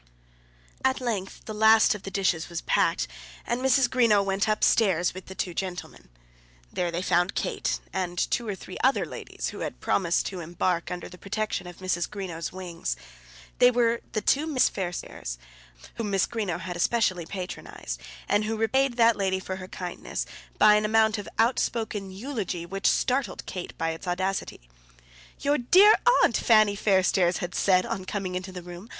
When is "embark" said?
10.39-10.89